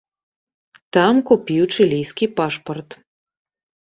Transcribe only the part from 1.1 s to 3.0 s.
купіў чылійскі пашпарт.